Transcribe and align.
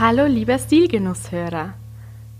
Hallo 0.00 0.24
lieber 0.24 0.58
Stilgenusshörer. 0.58 1.74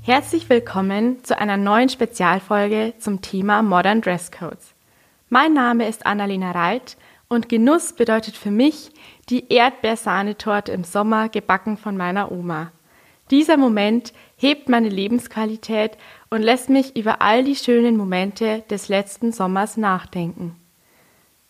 Herzlich 0.01 0.49
willkommen 0.49 1.23
zu 1.23 1.39
einer 1.39 1.59
neuen 1.59 1.91
Spezialfolge 1.91 2.95
zum 2.99 3.21
Thema 3.21 3.61
Modern 3.61 4.01
Dresscodes. 4.01 4.73
Mein 5.29 5.53
Name 5.53 5.87
ist 5.87 6.07
Annalena 6.07 6.53
Reit 6.53 6.97
und 7.29 7.51
Genuss 7.51 7.93
bedeutet 7.93 8.35
für 8.35 8.51
mich 8.51 8.93
die 9.29 9.53
Erdbeersahnetorte 9.53 10.73
im 10.73 10.85
Sommer 10.85 11.29
gebacken 11.29 11.77
von 11.77 11.99
meiner 11.99 12.33
Oma. 12.33 12.73
Dieser 13.31 13.59
Moment 13.59 14.15
hebt 14.39 14.71
meine 14.71 14.89
Lebensqualität 14.89 15.99
und 16.31 16.41
lässt 16.41 16.71
mich 16.71 16.97
über 16.97 17.21
all 17.21 17.45
die 17.45 17.57
schönen 17.57 17.99
Momente 17.99 18.65
des 18.71 18.89
letzten 18.89 19.33
Sommers 19.33 19.77
nachdenken. 19.77 20.57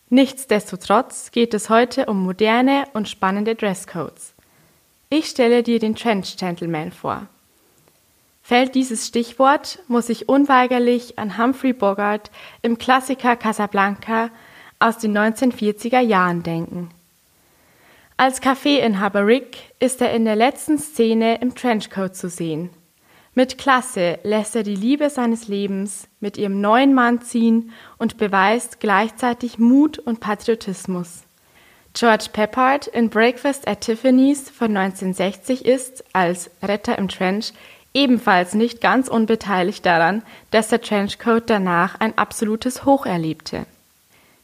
Nichtsdestotrotz 0.09 1.31
geht 1.31 1.53
es 1.53 1.69
heute 1.69 2.07
um 2.07 2.21
moderne 2.21 2.83
und 2.91 3.07
spannende 3.07 3.55
Dresscodes. 3.55 4.30
Ich 5.13 5.25
stelle 5.25 5.61
dir 5.61 5.77
den 5.77 5.93
Trench 5.93 6.37
Gentleman 6.37 6.93
vor. 6.93 7.27
Fällt 8.41 8.75
dieses 8.75 9.05
Stichwort, 9.05 9.79
muss 9.89 10.07
ich 10.07 10.29
unweigerlich 10.29 11.19
an 11.19 11.37
Humphrey 11.37 11.73
Bogart 11.73 12.31
im 12.61 12.77
Klassiker 12.77 13.35
Casablanca 13.35 14.29
aus 14.79 14.99
den 14.99 15.17
1940er 15.17 15.99
Jahren 15.99 16.43
denken. 16.43 16.91
Als 18.15 18.39
Kaffeeinhaber 18.39 19.27
Rick 19.27 19.57
ist 19.81 19.99
er 19.99 20.13
in 20.13 20.23
der 20.23 20.37
letzten 20.37 20.79
Szene 20.79 21.41
im 21.41 21.55
Trenchcoat 21.55 22.15
zu 22.15 22.29
sehen. 22.29 22.69
Mit 23.35 23.57
Klasse 23.57 24.17
lässt 24.23 24.55
er 24.55 24.63
die 24.63 24.75
Liebe 24.75 25.09
seines 25.09 25.49
Lebens 25.49 26.07
mit 26.21 26.37
ihrem 26.37 26.61
neuen 26.61 26.93
Mann 26.93 27.21
ziehen 27.21 27.73
und 27.97 28.15
beweist 28.15 28.79
gleichzeitig 28.79 29.59
Mut 29.59 29.99
und 29.99 30.21
Patriotismus. 30.21 31.23
George 31.93 32.27
Peppard 32.31 32.87
in 32.87 33.09
Breakfast 33.09 33.67
at 33.67 33.81
Tiffany's 33.81 34.49
von 34.49 34.75
1960 34.75 35.65
ist, 35.65 36.05
als 36.13 36.49
Retter 36.63 36.97
im 36.97 37.09
Trench, 37.09 37.51
ebenfalls 37.93 38.53
nicht 38.53 38.79
ganz 38.79 39.09
unbeteiligt 39.09 39.85
daran, 39.85 40.23
dass 40.51 40.69
der 40.69 40.81
Trenchcoat 40.81 41.49
danach 41.49 41.99
ein 41.99 42.17
absolutes 42.17 42.85
Hoch 42.85 43.05
erlebte. 43.05 43.65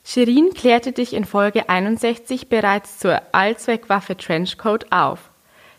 Shirin 0.03 0.53
klärte 0.53 0.91
dich 0.91 1.13
in 1.13 1.25
Folge 1.25 1.69
61 1.69 2.49
bereits 2.49 2.99
zur 2.99 3.21
Allzweckwaffe 3.31 4.17
Trenchcoat 4.17 4.91
auf. 4.91 5.29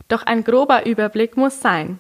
Doch 0.09 0.23
ein 0.23 0.45
grober 0.45 0.87
Überblick 0.87 1.37
muss 1.37 1.61
sein. 1.61 1.99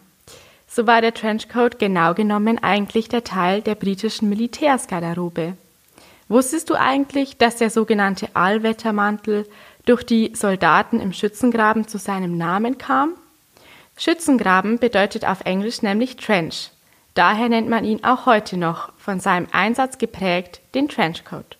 So 0.66 0.86
war 0.86 1.02
der 1.02 1.14
Trenchcoat 1.14 1.78
genau 1.78 2.14
genommen 2.14 2.58
eigentlich 2.62 3.08
der 3.08 3.24
Teil 3.24 3.60
der 3.62 3.74
britischen 3.74 4.28
Militärsgarderobe. 4.30 5.54
Wusstest 6.28 6.68
du 6.68 6.74
eigentlich, 6.74 7.38
dass 7.38 7.56
der 7.56 7.70
sogenannte 7.70 8.28
Allwettermantel 8.34 9.48
durch 9.86 10.04
die 10.04 10.32
Soldaten 10.34 11.00
im 11.00 11.12
Schützengraben 11.12 11.88
zu 11.88 11.98
seinem 11.98 12.36
Namen 12.36 12.76
kam? 12.76 13.14
Schützengraben 13.96 14.78
bedeutet 14.78 15.26
auf 15.26 15.40
Englisch 15.44 15.82
nämlich 15.82 16.16
Trench. 16.16 16.70
Daher 17.14 17.48
nennt 17.48 17.68
man 17.68 17.84
ihn 17.84 18.04
auch 18.04 18.26
heute 18.26 18.56
noch, 18.56 18.92
von 18.98 19.18
seinem 19.18 19.48
Einsatz 19.50 19.98
geprägt, 19.98 20.60
den 20.74 20.88
Trenchcoat. 20.88 21.56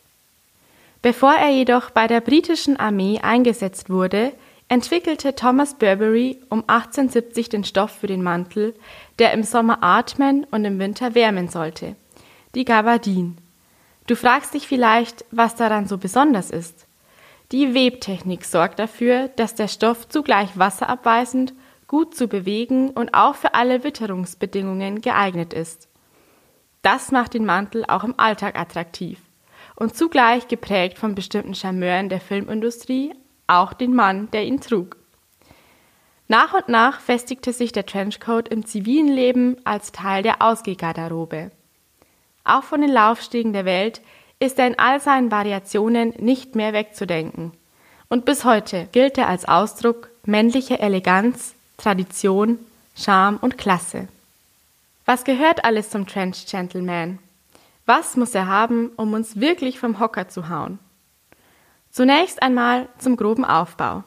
Bevor 1.03 1.33
er 1.33 1.51
jedoch 1.51 1.91
bei 1.91 2.07
der 2.07 2.21
britischen 2.21 2.77
Armee 2.77 3.21
eingesetzt 3.21 3.89
wurde, 3.89 4.33
entwickelte 4.69 5.35
Thomas 5.35 5.75
Burberry 5.75 6.39
um 6.51 6.61
1870 6.67 7.49
den 7.49 7.65
Stoff 7.65 7.91
für 7.91 8.07
den 8.07 8.23
Mantel, 8.23 8.75
der 9.19 9.33
im 9.33 9.43
Sommer 9.43 9.79
atmen 9.81 10.47
und 10.51 10.65
im 10.65 10.79
Winter 10.79 11.15
wärmen 11.15 11.49
sollte, 11.49 11.97
die 12.55 12.65
Gabardine. 12.65 13.35
Du 14.09 14.17
fragst 14.17 14.55
dich 14.55 14.67
vielleicht, 14.67 15.27
was 15.31 15.55
daran 15.55 15.87
so 15.87 15.99
besonders 15.99 16.51
ist. 16.51 16.87
Die 17.53 17.75
Webtechnik 17.75 18.47
sorgt 18.47 18.79
dafür, 18.79 19.29
dass 19.29 19.55
der 19.55 19.69
Stoff 19.69 20.09
zugleich 20.09 20.59
wasserabweisend, 20.59 21.53
gut 21.87 22.15
zu 22.15 22.27
bewegen 22.27 22.91
und 22.91 23.13
auch 23.13 23.35
für 23.35 23.55
alle 23.55 23.85
Witterungsbedingungen 23.85 25.03
geeignet 25.03 25.53
ist. 25.53 25.89
Das 26.81 27.13
macht 27.13 27.35
den 27.35 27.45
Mantel 27.45 27.85
auch 27.87 28.03
im 28.03 28.19
Alltag 28.19 28.59
attraktiv 28.59 29.21
und 29.77 29.95
zugleich 29.95 30.49
geprägt 30.49 30.99
von 30.99 31.15
bestimmten 31.15 31.55
Charmeuren 31.55 32.09
der 32.09 32.21
Filmindustrie, 32.21 33.15
auch 33.47 33.75
den 33.75 33.95
Mann, 33.95 34.31
der 34.31 34.45
ihn 34.45 34.61
trug. 34.61 34.97
Nach 36.29 36.55
und 36.55 36.69
nach 36.69 37.01
festigte 37.01 37.53
sich 37.53 37.73
der 37.73 37.85
Trenchcoat 37.85 38.49
im 38.49 38.65
zivilen 38.65 39.09
Leben 39.09 39.57
als 39.65 39.93
Teil 39.93 40.23
der 40.23 40.41
Ausgehgarderobe. 40.41 41.51
Auch 42.49 42.65
von 42.65 42.81
den 42.81 42.91
Laufstiegen 42.91 43.53
der 43.53 43.67
Welt 43.67 44.01
ist 44.39 44.59
er 44.59 44.67
in 44.67 44.79
all 44.79 45.01
seinen 45.01 45.31
Variationen 45.31 46.15
nicht 46.19 46.55
mehr 46.55 46.73
wegzudenken. 46.73 47.53
Und 48.09 48.25
bis 48.25 48.45
heute 48.45 48.89
gilt 48.93 49.19
er 49.19 49.29
als 49.29 49.47
Ausdruck 49.47 50.09
männlicher 50.25 50.81
Eleganz, 50.81 51.55
Tradition, 51.77 52.59
Charme 52.97 53.37
und 53.43 53.59
Klasse. 53.59 54.09
Was 55.05 55.25
gehört 55.25 55.65
alles 55.65 55.91
zum 55.91 56.07
Trench 56.07 56.47
Gentleman? 56.47 57.19
Was 57.85 58.17
muss 58.17 58.35
er 58.35 58.47
haben, 58.47 58.93
um 58.97 59.13
uns 59.13 59.39
wirklich 59.39 59.79
vom 59.79 60.01
Hocker 60.01 60.29
zu 60.29 60.49
hauen? 60.49 60.79
Zunächst 61.91 62.43
einmal 62.43 62.89
zum 62.99 63.17
groben 63.17 63.45
Aufbau. 63.45 64.05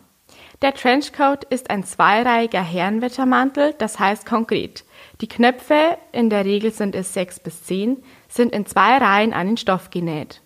Der 0.63 0.73
Trenchcoat 0.73 1.43
ist 1.45 1.69
ein 1.69 1.83
zweireihiger 1.83 2.63
Herrenwettermantel, 2.63 3.75
das 3.77 3.99
heißt 3.99 4.25
konkret. 4.25 4.83
Die 5.21 5.27
Knöpfe, 5.27 5.97
in 6.11 6.31
der 6.31 6.45
Regel 6.45 6.71
sind 6.71 6.95
es 6.95 7.13
sechs 7.13 7.39
bis 7.39 7.63
zehn, 7.63 8.03
sind 8.27 8.53
in 8.53 8.65
zwei 8.65 8.97
Reihen 8.97 9.33
an 9.33 9.47
den 9.47 9.57
Stoff 9.57 9.91
genäht. 9.91 10.41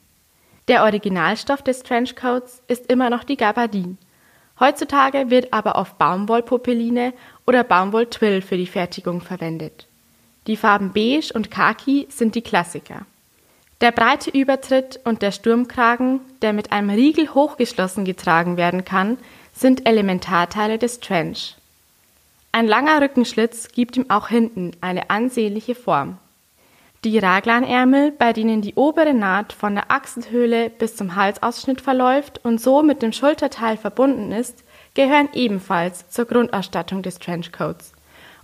Der 0.67 0.83
Originalstoff 0.83 1.61
des 1.61 1.83
Trenchcoats 1.83 2.61
ist 2.67 2.91
immer 2.91 3.09
noch 3.09 3.23
die 3.23 3.37
Gabardine. 3.37 3.95
Heutzutage 4.59 5.29
wird 5.29 5.53
aber 5.53 5.75
oft 5.75 5.97
Baumwollpopeline 5.97 7.13
oder 7.47 7.63
Baumwolltwill 7.63 8.41
für 8.41 8.57
die 8.57 8.67
Fertigung 8.67 9.21
verwendet. 9.21 9.87
Die 10.47 10.57
Farben 10.57 10.91
Beige 10.91 11.31
und 11.33 11.51
Khaki 11.51 12.07
sind 12.09 12.35
die 12.35 12.41
Klassiker. 12.41 13.05
Der 13.81 13.91
breite 13.91 14.29
Übertritt 14.29 14.99
und 15.03 15.21
der 15.21 15.31
Sturmkragen, 15.31 16.19
der 16.41 16.53
mit 16.53 16.71
einem 16.71 16.89
Riegel 16.89 17.33
hochgeschlossen 17.33 18.05
getragen 18.05 18.57
werden 18.57 18.85
kann, 18.85 19.17
sind 19.53 19.87
Elementarteile 19.87 20.77
des 20.77 20.99
Trench. 20.99 21.55
Ein 22.55 22.67
langer 22.67 23.01
Rückenschlitz 23.01 23.67
gibt 23.73 23.97
ihm 23.97 24.09
auch 24.09 24.29
hinten 24.29 24.71
eine 24.79 25.09
ansehnliche 25.09 25.75
Form. 25.75 26.19
Die 27.03 27.19
Raglanärmel, 27.19 28.11
bei 28.11 28.31
denen 28.31 28.61
die 28.61 28.75
obere 28.75 29.13
Naht 29.13 29.51
von 29.51 29.75
der 29.75 29.91
Achselhöhle 29.91 30.69
bis 30.69 30.95
zum 30.95 31.17
Halsausschnitt 31.17 31.81
verläuft 31.81 32.39
und 32.45 32.61
so 32.61 32.81
mit 32.81 33.01
dem 33.01 33.11
Schulterteil 33.11 33.75
verbunden 33.75 34.31
ist, 34.31 34.63
gehören 34.93 35.27
ebenfalls 35.33 36.07
zur 36.09 36.23
Grundausstattung 36.23 37.01
des 37.01 37.19
Trenchcoats 37.19 37.91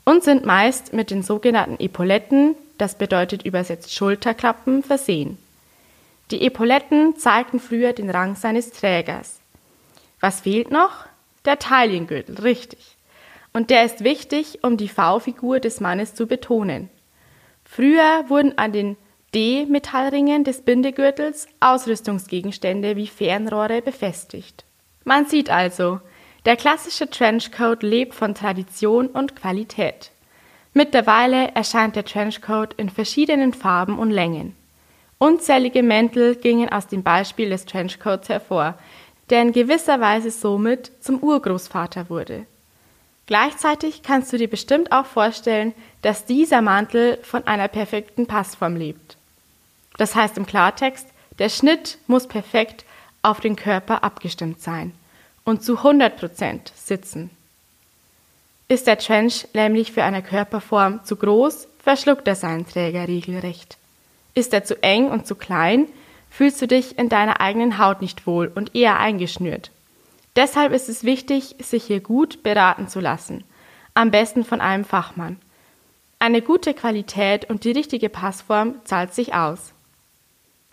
und 0.03 0.25
sind 0.25 0.45
meist 0.45 0.91
mit 0.91 1.09
den 1.09 1.23
sogenannten 1.23 1.81
Epauletten, 1.81 2.55
das 2.77 2.97
bedeutet 2.97 3.45
übersetzt 3.45 3.93
Schulterklappen, 3.93 4.83
versehen. 4.83 5.37
Die 6.31 6.45
Epauletten 6.45 7.15
zeigten 7.15 7.61
früher 7.61 7.93
den 7.93 8.09
Rang 8.09 8.35
seines 8.35 8.71
Trägers. 8.71 9.39
Was 10.19 10.41
fehlt 10.41 10.69
noch? 10.69 11.05
Der 11.45 11.59
Taillengürtel, 11.59 12.41
richtig. 12.41 12.97
Und 13.53 13.69
der 13.69 13.83
ist 13.83 14.03
wichtig, 14.03 14.59
um 14.63 14.77
die 14.77 14.87
V-Figur 14.87 15.59
des 15.59 15.79
Mannes 15.79 16.15
zu 16.15 16.27
betonen. 16.27 16.89
Früher 17.63 18.25
wurden 18.27 18.57
an 18.57 18.71
den 18.71 18.97
D-Metallringen 19.33 20.43
des 20.43 20.61
Bindegürtels 20.61 21.47
Ausrüstungsgegenstände 21.59 22.95
wie 22.95 23.07
Fernrohre 23.07 23.81
befestigt. 23.81 24.65
Man 25.03 25.25
sieht 25.25 25.49
also, 25.49 25.99
der 26.45 26.57
klassische 26.57 27.09
Trenchcoat 27.09 27.83
lebt 27.83 28.13
von 28.13 28.35
Tradition 28.35 29.07
und 29.07 29.35
Qualität. 29.35 30.11
Mittlerweile 30.73 31.49
erscheint 31.53 31.95
der 31.95 32.05
Trenchcoat 32.05 32.73
in 32.75 32.89
verschiedenen 32.89 33.53
Farben 33.53 33.99
und 33.99 34.11
Längen. 34.11 34.55
Unzählige 35.17 35.83
Mäntel 35.83 36.35
gingen 36.35 36.71
aus 36.71 36.87
dem 36.87 37.03
Beispiel 37.03 37.49
des 37.49 37.65
Trenchcoats 37.65 38.29
hervor, 38.29 38.75
der 39.29 39.43
in 39.43 39.51
gewisser 39.51 40.01
Weise 40.01 40.31
somit 40.31 40.91
zum 40.99 41.19
Urgroßvater 41.19 42.09
wurde. 42.09 42.47
Gleichzeitig 43.31 44.03
kannst 44.03 44.33
du 44.33 44.37
dir 44.37 44.49
bestimmt 44.49 44.91
auch 44.91 45.05
vorstellen, 45.05 45.73
dass 46.01 46.25
dieser 46.25 46.61
Mantel 46.61 47.17
von 47.23 47.47
einer 47.47 47.69
perfekten 47.69 48.27
Passform 48.27 48.75
lebt. 48.75 49.15
Das 49.95 50.15
heißt 50.15 50.35
im 50.35 50.45
Klartext, 50.45 51.07
der 51.39 51.47
Schnitt 51.47 51.97
muss 52.07 52.27
perfekt 52.27 52.83
auf 53.21 53.39
den 53.39 53.55
Körper 53.55 54.03
abgestimmt 54.03 54.59
sein 54.59 54.91
und 55.45 55.63
zu 55.63 55.77
100% 55.77 56.59
sitzen. 56.75 57.29
Ist 58.67 58.85
der 58.85 58.97
Trench 58.97 59.47
nämlich 59.53 59.93
für 59.93 60.03
eine 60.03 60.23
Körperform 60.23 61.05
zu 61.05 61.15
groß, 61.15 61.69
verschluckt 61.81 62.27
er 62.27 62.35
seinen 62.35 62.67
Träger 62.67 63.07
regelrecht. 63.07 63.77
Ist 64.33 64.53
er 64.53 64.65
zu 64.65 64.83
eng 64.83 65.07
und 65.07 65.25
zu 65.25 65.35
klein, 65.35 65.87
fühlst 66.29 66.61
du 66.61 66.67
dich 66.67 66.97
in 66.97 67.07
deiner 67.07 67.39
eigenen 67.39 67.77
Haut 67.77 68.01
nicht 68.01 68.27
wohl 68.27 68.51
und 68.53 68.75
eher 68.75 68.99
eingeschnürt. 68.99 69.71
Deshalb 70.35 70.71
ist 70.71 70.87
es 70.87 71.03
wichtig, 71.03 71.55
sich 71.59 71.83
hier 71.83 71.99
gut 71.99 72.41
beraten 72.41 72.87
zu 72.87 73.01
lassen, 73.01 73.43
am 73.93 74.11
besten 74.11 74.45
von 74.45 74.61
einem 74.61 74.85
Fachmann. 74.85 75.37
Eine 76.19 76.41
gute 76.41 76.73
Qualität 76.73 77.49
und 77.49 77.65
die 77.65 77.71
richtige 77.71 78.07
Passform 78.07 78.75
zahlt 78.85 79.13
sich 79.13 79.33
aus. 79.33 79.73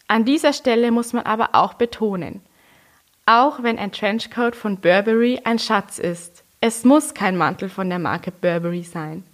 An 0.07 0.25
dieser 0.25 0.53
Stelle 0.53 0.93
muss 0.93 1.13
man 1.13 1.25
aber 1.25 1.51
auch 1.55 1.75
betonen, 1.75 2.41
auch 3.27 3.63
wenn 3.63 3.79
ein 3.79 3.93
Trenchcoat 3.93 4.55
von 4.55 4.79
Burberry 4.79 5.41
ein 5.45 5.59
Schatz 5.59 5.99
ist, 5.99 6.45
es 6.61 6.85
muss 6.85 7.13
kein 7.13 7.37
Mantel 7.37 7.69
von 7.69 7.89
der 7.89 7.99
Marke 7.99 8.31
Burberry 8.31 8.85
sein. 8.85 9.25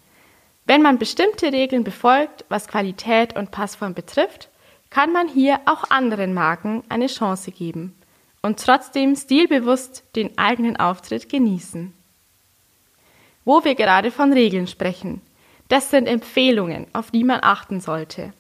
Wenn 0.67 0.83
man 0.83 0.99
bestimmte 0.99 1.53
Regeln 1.53 1.85
befolgt, 1.85 2.45
was 2.49 2.67
Qualität 2.67 3.37
und 3.37 3.51
Passform 3.51 3.95
betrifft, 3.95 4.49
kann 4.91 5.13
man 5.13 5.29
hier 5.29 5.61
auch 5.67 5.91
anderen 5.91 6.35
Marken 6.35 6.83
eine 6.89 7.07
Chance 7.07 7.51
geben 7.51 7.95
und 8.45 8.61
trotzdem 8.61 9.17
stilbewusst 9.17 10.05
den 10.17 10.37
eigenen 10.37 10.77
Auftritt 10.77 11.31
genießen. 11.31 11.95
Wo 13.47 13.65
wir 13.65 13.75
gerade 13.75 14.11
von 14.11 14.35
Regeln 14.35 14.67
sprechen, 14.67 15.23
das 15.69 15.91
sind 15.91 16.07
Empfehlungen, 16.07 16.87
auf 16.93 17.11
die 17.11 17.25
man 17.25 17.41
achten 17.43 17.81
sollte, 17.81 18.35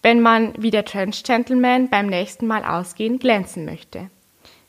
wenn 0.00 0.22
man 0.22 0.54
wie 0.56 0.70
der 0.70 0.86
Trench 0.86 1.22
Gentleman 1.22 1.90
beim 1.90 2.06
nächsten 2.06 2.46
Mal 2.46 2.64
ausgehen 2.64 3.18
glänzen 3.18 3.66
möchte. 3.66 4.08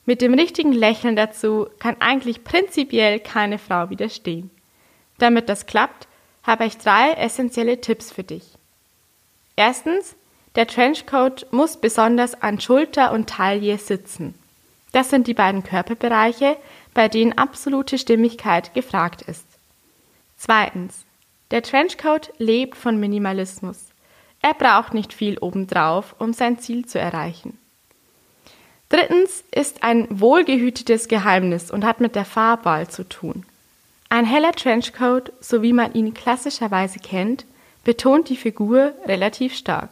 Mit 0.05 0.21
dem 0.21 0.33
richtigen 0.33 0.73
Lächeln 0.73 1.15
dazu 1.15 1.69
kann 1.79 1.95
eigentlich 2.01 2.43
prinzipiell 2.43 3.21
keine 3.21 3.57
Frau 3.57 3.89
widerstehen. 3.89 4.51
Damit 5.17 5.47
das 5.47 5.65
klappt, 5.65 6.09
habe 6.43 6.65
ich 6.65 6.77
drei 6.77 7.13
essentielle 7.13 7.79
Tipps 7.79 8.11
für 8.11 8.23
dich. 8.23 8.43
Erstens, 9.55 10.17
der 10.55 10.67
Trenchcoat 10.67 11.47
muss 11.51 11.77
besonders 11.77 12.41
an 12.41 12.59
Schulter 12.59 13.13
und 13.13 13.29
Taille 13.29 13.77
sitzen. 13.77 14.33
Das 14.91 15.09
sind 15.09 15.27
die 15.27 15.33
beiden 15.33 15.63
Körperbereiche, 15.63 16.57
bei 16.93 17.07
denen 17.07 17.37
absolute 17.37 17.97
Stimmigkeit 17.97 18.73
gefragt 18.73 19.21
ist. 19.21 19.45
Zweitens, 20.37 21.05
der 21.51 21.63
Trenchcoat 21.63 22.33
lebt 22.37 22.75
von 22.77 22.99
Minimalismus. 22.99 23.87
Er 24.41 24.53
braucht 24.53 24.93
nicht 24.93 25.13
viel 25.13 25.37
obendrauf, 25.37 26.15
um 26.17 26.33
sein 26.33 26.59
Ziel 26.59 26.85
zu 26.85 26.99
erreichen. 26.99 27.57
Drittens 28.89 29.43
ist 29.51 29.83
ein 29.83 30.07
wohlgehütetes 30.09 31.07
Geheimnis 31.07 31.71
und 31.71 31.85
hat 31.85 32.01
mit 32.01 32.15
der 32.15 32.25
Farbwahl 32.25 32.89
zu 32.89 33.07
tun. 33.07 33.45
Ein 34.09 34.25
heller 34.25 34.51
Trenchcoat, 34.51 35.31
so 35.39 35.61
wie 35.61 35.71
man 35.71 35.93
ihn 35.93 36.13
klassischerweise 36.13 36.99
kennt, 36.99 37.45
betont 37.85 38.27
die 38.27 38.35
Figur 38.35 38.93
relativ 39.05 39.55
stark. 39.55 39.89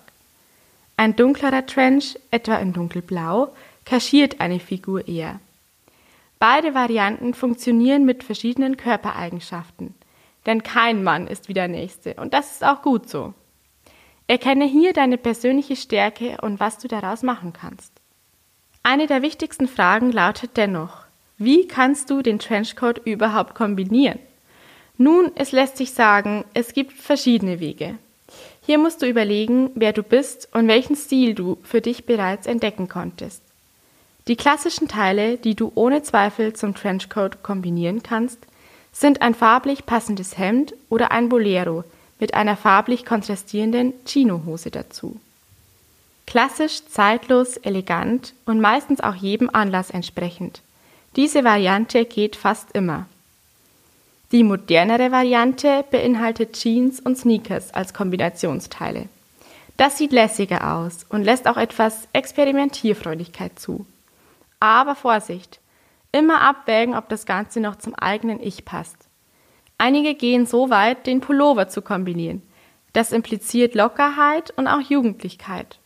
Ein 0.97 1.15
dunklerer 1.15 1.65
Trench, 1.65 2.19
etwa 2.29 2.55
in 2.57 2.73
dunkelblau, 2.73 3.53
kaschiert 3.85 4.39
eine 4.39 4.59
Figur 4.59 5.07
eher. 5.07 5.39
Beide 6.39 6.73
Varianten 6.73 7.33
funktionieren 7.33 8.05
mit 8.05 8.23
verschiedenen 8.23 8.77
Körpereigenschaften, 8.77 9.93
denn 10.45 10.63
kein 10.63 11.03
Mann 11.03 11.27
ist 11.27 11.49
wie 11.49 11.53
der 11.53 11.67
nächste 11.67 12.13
und 12.15 12.33
das 12.33 12.51
ist 12.51 12.63
auch 12.63 12.81
gut 12.81 13.09
so. 13.09 13.33
Erkenne 14.27 14.65
hier 14.65 14.93
deine 14.93 15.17
persönliche 15.17 15.75
Stärke 15.75 16.37
und 16.41 16.59
was 16.59 16.77
du 16.77 16.87
daraus 16.87 17.23
machen 17.23 17.51
kannst. 17.51 17.91
Eine 18.83 19.07
der 19.07 19.21
wichtigsten 19.21 19.67
Fragen 19.67 20.11
lautet 20.11 20.55
dennoch, 20.55 21.05
wie 21.37 21.67
kannst 21.67 22.09
du 22.09 22.21
den 22.21 22.39
Trenchcoat 22.39 22.99
überhaupt 23.05 23.55
kombinieren? 23.55 24.19
Nun, 24.97 25.31
es 25.35 25.51
lässt 25.51 25.77
sich 25.77 25.93
sagen, 25.93 26.45
es 26.53 26.73
gibt 26.73 26.93
verschiedene 26.93 27.59
Wege. 27.59 27.97
Hier 28.61 28.77
musst 28.77 29.01
du 29.01 29.07
überlegen, 29.07 29.71
wer 29.73 29.93
du 29.93 30.03
bist 30.03 30.49
und 30.53 30.67
welchen 30.67 30.95
Stil 30.95 31.33
du 31.33 31.57
für 31.63 31.81
dich 31.81 32.05
bereits 32.05 32.47
entdecken 32.47 32.87
konntest. 32.87 33.41
Die 34.27 34.35
klassischen 34.35 34.87
Teile, 34.87 35.37
die 35.37 35.55
du 35.55 35.71
ohne 35.75 36.03
Zweifel 36.03 36.53
zum 36.53 36.75
Trenchcoat 36.75 37.41
kombinieren 37.41 38.03
kannst, 38.03 38.39
sind 38.91 39.21
ein 39.21 39.33
farblich 39.33 39.85
passendes 39.85 40.37
Hemd 40.37 40.73
oder 40.89 41.11
ein 41.11 41.29
Bolero 41.29 41.83
mit 42.19 42.33
einer 42.33 42.57
farblich 42.57 43.05
kontrastierenden 43.05 43.93
Chino-Hose 44.05 44.71
dazu. 44.71 45.19
Klassisch, 46.27 46.85
zeitlos, 46.85 47.57
elegant 47.57 48.33
und 48.45 48.61
meistens 48.61 49.01
auch 49.01 49.15
jedem 49.15 49.49
Anlass 49.51 49.89
entsprechend. 49.89 50.61
Diese 51.15 51.43
Variante 51.43 52.05
geht 52.05 52.35
fast 52.35 52.71
immer. 52.73 53.07
Die 54.31 54.43
modernere 54.43 55.11
Variante 55.11 55.83
beinhaltet 55.89 56.53
Jeans 56.53 56.99
und 56.99 57.17
Sneakers 57.17 57.73
als 57.73 57.95
Kombinationsteile. 57.95 59.09
Das 59.75 59.97
sieht 59.97 60.11
lässiger 60.11 60.75
aus 60.75 61.05
und 61.09 61.23
lässt 61.23 61.47
auch 61.47 61.57
etwas 61.57 62.07
Experimentierfreudigkeit 62.13 63.57
zu. 63.57 63.87
Aber 64.59 64.95
Vorsicht! 64.95 65.59
Immer 66.11 66.41
abwägen, 66.41 66.95
ob 66.95 67.07
das 67.09 67.25
Ganze 67.25 67.59
noch 67.59 67.75
zum 67.75 67.93
eigenen 67.95 68.41
Ich 68.41 68.65
passt. 68.65 69.09
Einige 69.77 70.15
gehen 70.15 70.45
so 70.45 70.69
weit, 70.69 71.05
den 71.05 71.21
Pullover 71.21 71.67
zu 71.67 71.81
kombinieren. 71.81 72.41
Das 72.93 73.11
impliziert 73.11 73.75
Lockerheit 73.75 74.51
und 74.57 74.67
auch 74.67 74.81
Jugendlichkeit. 74.81 75.79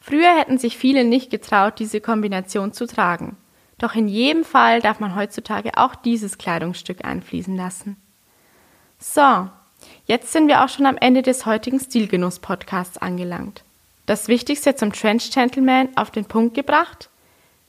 Früher 0.00 0.36
hätten 0.36 0.58
sich 0.58 0.76
viele 0.76 1.04
nicht 1.04 1.30
getraut, 1.30 1.78
diese 1.78 2.00
Kombination 2.00 2.72
zu 2.72 2.86
tragen. 2.86 3.36
Doch 3.78 3.94
in 3.94 4.08
jedem 4.08 4.44
Fall 4.44 4.80
darf 4.80 4.98
man 4.98 5.14
heutzutage 5.14 5.76
auch 5.76 5.94
dieses 5.94 6.36
Kleidungsstück 6.36 7.04
einfließen 7.04 7.56
lassen. 7.56 7.96
So, 8.98 9.48
jetzt 10.06 10.32
sind 10.32 10.48
wir 10.48 10.64
auch 10.64 10.68
schon 10.68 10.86
am 10.86 10.96
Ende 10.96 11.22
des 11.22 11.46
heutigen 11.46 11.78
Stilgenuss-Podcasts 11.78 12.98
angelangt. 12.98 13.62
Das 14.06 14.28
Wichtigste 14.28 14.74
zum 14.74 14.92
Trench 14.92 15.30
Gentleman 15.30 15.88
auf 15.96 16.10
den 16.10 16.24
Punkt 16.24 16.54
gebracht? 16.54 17.09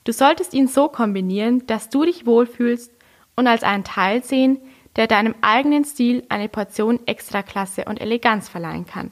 Du 0.03 0.13
solltest 0.13 0.53
ihn 0.53 0.67
so 0.67 0.87
kombinieren, 0.87 1.65
dass 1.67 1.89
du 1.89 2.05
dich 2.05 2.25
wohlfühlst 2.25 2.91
und 3.35 3.47
als 3.47 3.63
einen 3.63 3.83
Teil 3.83 4.23
sehen, 4.23 4.59
der 4.95 5.07
deinem 5.07 5.35
eigenen 5.41 5.85
Stil 5.85 6.23
eine 6.29 6.49
Portion 6.49 6.99
Extraklasse 7.05 7.85
und 7.85 8.01
Eleganz 8.01 8.49
verleihen 8.49 8.85
kann. 8.85 9.11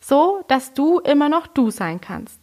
So, 0.00 0.44
dass 0.48 0.74
du 0.74 0.98
immer 1.00 1.28
noch 1.28 1.46
du 1.46 1.70
sein 1.70 2.00
kannst. 2.00 2.38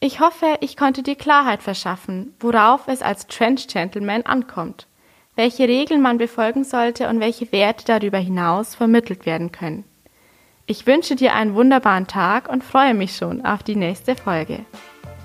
Ich 0.00 0.20
hoffe, 0.20 0.58
ich 0.60 0.76
konnte 0.76 1.02
dir 1.02 1.14
Klarheit 1.14 1.62
verschaffen, 1.62 2.34
worauf 2.38 2.88
es 2.88 3.00
als 3.00 3.26
Trench 3.26 3.68
Gentleman 3.68 4.22
ankommt, 4.22 4.86
welche 5.34 5.66
Regeln 5.66 6.02
man 6.02 6.18
befolgen 6.18 6.64
sollte 6.64 7.08
und 7.08 7.20
welche 7.20 7.50
Werte 7.52 7.84
darüber 7.86 8.18
hinaus 8.18 8.74
vermittelt 8.74 9.24
werden 9.24 9.50
können. 9.50 9.84
Ich 10.66 10.86
wünsche 10.86 11.16
dir 11.16 11.34
einen 11.34 11.54
wunderbaren 11.54 12.06
Tag 12.06 12.48
und 12.48 12.64
freue 12.64 12.94
mich 12.94 13.16
schon 13.16 13.44
auf 13.44 13.62
die 13.62 13.76
nächste 13.76 14.14
Folge. 14.14 14.64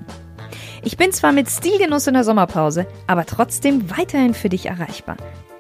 Ich 0.84 0.98
bin 0.98 1.14
zwar 1.14 1.32
mit 1.32 1.50
Stilgenuss 1.50 2.08
in 2.08 2.16
der 2.16 2.26
Sommerpause, 2.26 2.86
aber 3.08 3.26
trotzdem 3.26 3.90
weiterhin 3.90 4.34
für 4.34 4.50
dich 4.50 4.66
erreichbar. 4.66 5.16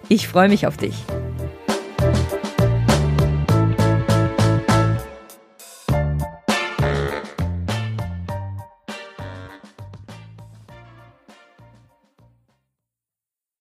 Ich 0.09 0.27
freue 0.27 0.49
mich 0.49 0.67
auf 0.67 0.75
dich. 0.75 0.95